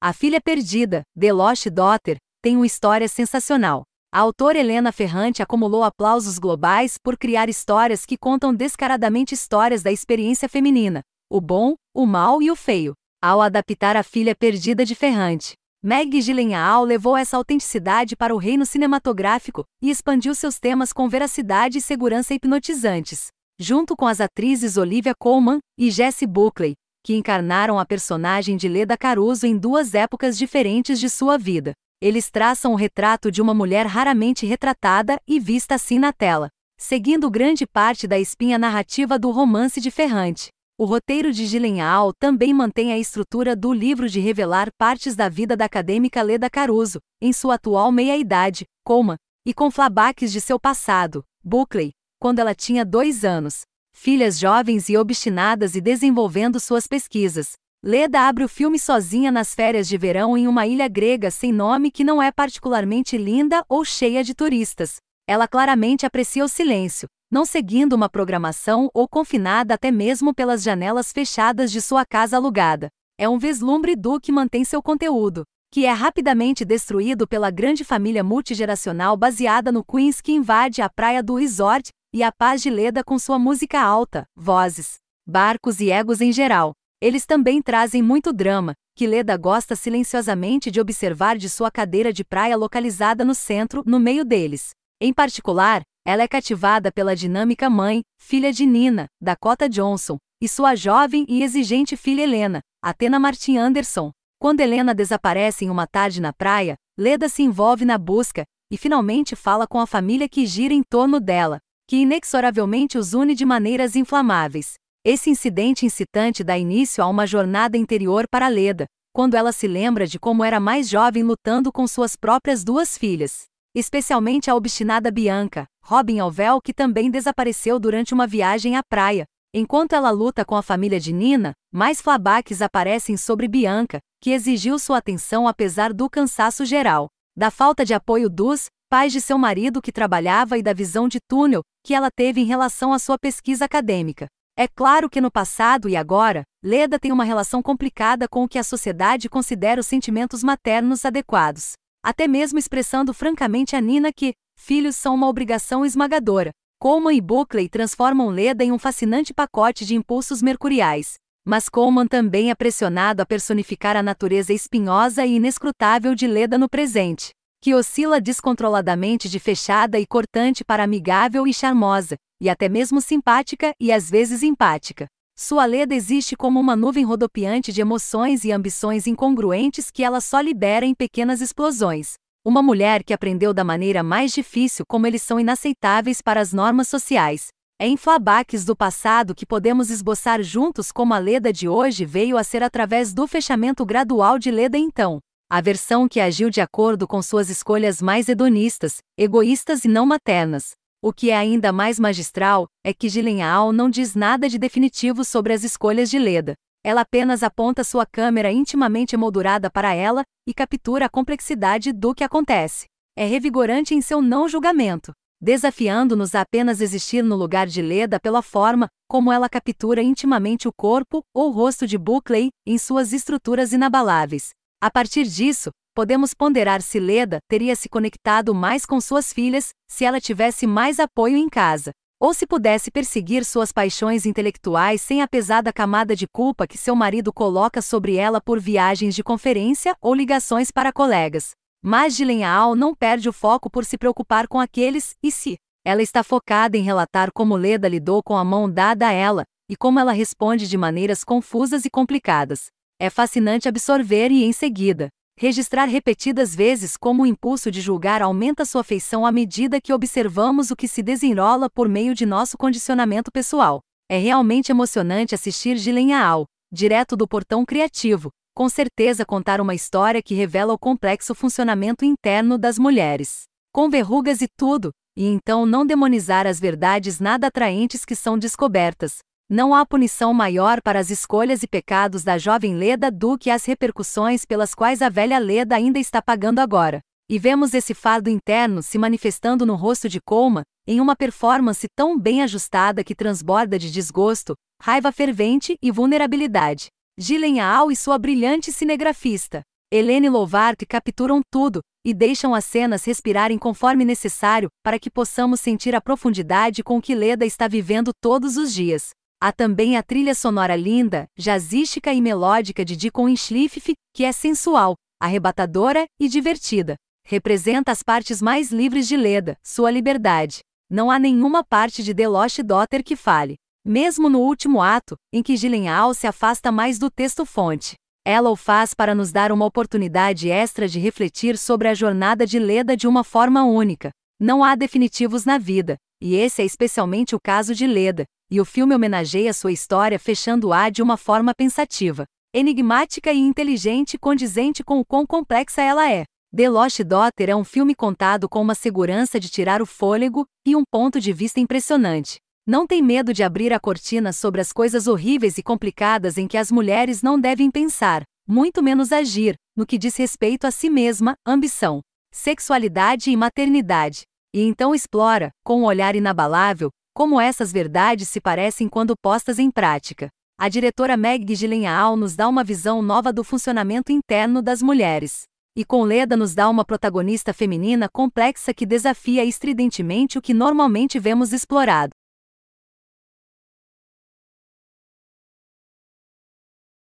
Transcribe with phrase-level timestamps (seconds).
[0.00, 3.82] A Filha Perdida, The Lost Daughter, tem uma história sensacional.
[4.14, 9.90] A autora Helena Ferrante acumulou aplausos globais por criar histórias que contam descaradamente histórias da
[9.90, 12.94] experiência feminina, o bom, o mal e o feio.
[13.20, 18.64] Ao adaptar A Filha Perdida de Ferrante, Meg Gyllenhaal levou essa autenticidade para o reino
[18.64, 23.30] cinematográfico e expandiu seus temas com veracidade e segurança hipnotizantes.
[23.58, 26.76] Junto com as atrizes Olivia Colman e Jessie Buckley,
[27.08, 31.72] que encarnaram a personagem de Leda Caruso em duas épocas diferentes de sua vida.
[32.02, 37.30] Eles traçam o retrato de uma mulher raramente retratada e vista assim na tela, seguindo
[37.30, 40.48] grande parte da espinha narrativa do romance de Ferrante.
[40.78, 45.56] O roteiro de Gyllenhaal também mantém a estrutura do livro de revelar partes da vida
[45.56, 51.24] da acadêmica Leda Caruso, em sua atual meia-idade, Colman, e com flabaques de seu passado,
[51.42, 53.62] Buckley, quando ela tinha dois anos
[53.98, 57.54] filhas jovens e obstinadas e desenvolvendo suas pesquisas.
[57.84, 61.90] Leda abre o filme sozinha nas férias de verão em uma ilha grega sem nome
[61.90, 64.98] que não é particularmente linda ou cheia de turistas.
[65.26, 71.12] Ela claramente aprecia o silêncio, não seguindo uma programação ou confinada até mesmo pelas janelas
[71.12, 72.88] fechadas de sua casa alugada.
[73.18, 78.22] É um vislumbre do que mantém seu conteúdo, que é rapidamente destruído pela grande família
[78.22, 83.04] multigeracional baseada no Queens que invade a praia do resort e a paz de Leda
[83.04, 86.72] com sua música alta, vozes, barcos e egos em geral.
[87.00, 92.24] Eles também trazem muito drama, que Leda gosta silenciosamente de observar de sua cadeira de
[92.24, 94.70] praia localizada no centro, no meio deles.
[95.00, 100.74] Em particular, ela é cativada pela dinâmica mãe, filha de Nina, Dakota Johnson, e sua
[100.74, 104.10] jovem e exigente filha Helena, Athena Martin Anderson.
[104.40, 109.36] Quando Helena desaparece em uma tarde na praia, Leda se envolve na busca e finalmente
[109.36, 113.96] fala com a família que gira em torno dela, que inexoravelmente os une de maneiras
[113.96, 114.74] inflamáveis.
[115.02, 120.06] Esse incidente incitante dá início a uma jornada interior para Leda, quando ela se lembra
[120.06, 123.44] de como era mais jovem lutando com suas próprias duas filhas.
[123.74, 129.24] Especialmente a obstinada Bianca, Robin Alvel que também desapareceu durante uma viagem à praia.
[129.54, 134.78] Enquanto ela luta com a família de Nina, mais flabaques aparecem sobre Bianca, que exigiu
[134.78, 139.80] sua atenção apesar do cansaço geral, da falta de apoio dos pais de seu marido
[139.80, 143.64] que trabalhava e da visão de túnel que ela teve em relação à sua pesquisa
[143.64, 144.26] acadêmica.
[144.56, 148.58] É claro que no passado e agora, Leda tem uma relação complicada com o que
[148.58, 151.74] a sociedade considera os sentimentos maternos adequados.
[152.04, 156.50] Até mesmo expressando francamente a Nina que filhos são uma obrigação esmagadora.
[156.80, 161.14] Coleman e Buckley transformam Leda em um fascinante pacote de impulsos mercuriais.
[161.48, 166.68] Mas Coleman também é pressionado a personificar a natureza espinhosa e inescrutável de Leda no
[166.68, 173.00] presente que oscila descontroladamente de fechada e cortante para amigável e charmosa, e até mesmo
[173.00, 175.08] simpática e às vezes empática.
[175.36, 180.40] Sua leda existe como uma nuvem rodopiante de emoções e ambições incongruentes que ela só
[180.40, 182.14] libera em pequenas explosões.
[182.44, 186.86] Uma mulher que aprendeu da maneira mais difícil como eles são inaceitáveis para as normas
[186.86, 187.48] sociais.
[187.80, 192.36] É em flabaques do passado que podemos esboçar juntos como a Leda de hoje veio
[192.36, 197.06] a ser através do fechamento gradual de Leda então a versão que agiu de acordo
[197.06, 200.72] com suas escolhas mais hedonistas, egoístas e não maternas.
[201.00, 205.54] O que é ainda mais magistral é que Gyllenhaal não diz nada de definitivo sobre
[205.54, 206.54] as escolhas de Leda.
[206.84, 212.24] Ela apenas aponta sua câmera intimamente emoldurada para ela e captura a complexidade do que
[212.24, 212.86] acontece.
[213.16, 218.42] É revigorante em seu não julgamento, desafiando-nos a apenas existir no lugar de Leda pela
[218.42, 224.50] forma como ela captura intimamente o corpo ou rosto de Buckley em suas estruturas inabaláveis.
[224.80, 230.04] A partir disso, podemos ponderar se Leda teria se conectado mais com suas filhas se
[230.04, 231.90] ela tivesse mais apoio em casa,
[232.20, 236.94] ou se pudesse perseguir suas paixões intelectuais sem a pesada camada de culpa que seu
[236.94, 241.57] marido coloca sobre ela por viagens de conferência ou ligações para colegas.
[241.82, 245.56] Mas Gyllenhaal não perde o foco por se preocupar com aqueles e se.
[245.84, 249.76] Ela está focada em relatar como Leda lidou com a mão dada a ela e
[249.76, 252.66] como ela responde de maneiras confusas e complicadas.
[253.00, 255.08] É fascinante absorver e, em seguida,
[255.38, 260.72] registrar repetidas vezes como o impulso de julgar aumenta sua afeição à medida que observamos
[260.72, 263.80] o que se desenrola por meio de nosso condicionamento pessoal.
[264.10, 270.34] É realmente emocionante assistir Gyllenhaal, direto do portão criativo, com certeza contar uma história que
[270.34, 273.44] revela o complexo funcionamento interno das mulheres.
[273.72, 279.18] Com verrugas e tudo, e então não demonizar as verdades nada atraentes que são descobertas,
[279.48, 283.64] não há punição maior para as escolhas e pecados da jovem Leda do que as
[283.64, 286.98] repercussões pelas quais a velha Leda ainda está pagando agora.
[287.30, 292.18] E vemos esse fardo interno se manifestando no rosto de Colma, em uma performance tão
[292.18, 296.88] bem ajustada que transborda de desgosto, raiva fervente e vulnerabilidade.
[297.20, 299.62] Gyllenhaal e sua brilhante cinegrafista.
[299.92, 305.96] Helene Louvart capturam tudo e deixam as cenas respirarem conforme necessário para que possamos sentir
[305.96, 309.10] a profundidade com que Leda está vivendo todos os dias.
[309.42, 314.94] Há também a trilha sonora linda, jazzística e melódica de Deacon Inschliff, que é sensual,
[315.20, 316.94] arrebatadora e divertida.
[317.26, 320.60] Representa as partes mais livres de Leda, sua liberdade.
[320.88, 323.56] Não há nenhuma parte de The Lost Daughter que fale.
[323.88, 327.94] Mesmo no último ato, em que Gyllenhaal se afasta mais do texto-fonte.
[328.22, 332.58] Ela o faz para nos dar uma oportunidade extra de refletir sobre a jornada de
[332.58, 334.10] Leda de uma forma única.
[334.38, 338.64] Não há definitivos na vida, e esse é especialmente o caso de Leda, e o
[338.66, 345.04] filme homenageia sua história fechando-a de uma forma pensativa, enigmática e inteligente condizente com o
[345.04, 346.24] quão complexa ela é.
[346.54, 350.76] The Lost Daughter é um filme contado com uma segurança de tirar o fôlego e
[350.76, 352.36] um ponto de vista impressionante.
[352.70, 356.58] Não tem medo de abrir a cortina sobre as coisas horríveis e complicadas em que
[356.58, 361.34] as mulheres não devem pensar, muito menos agir, no que diz respeito a si mesma,
[361.46, 364.24] ambição, sexualidade e maternidade.
[364.54, 369.70] E então explora, com um olhar inabalável, como essas verdades se parecem quando postas em
[369.70, 370.28] prática.
[370.60, 375.44] A diretora Meg Gyllenhaal nos dá uma visão nova do funcionamento interno das mulheres.
[375.74, 381.18] E com Leda nos dá uma protagonista feminina complexa que desafia estridentemente o que normalmente
[381.18, 382.10] vemos explorado.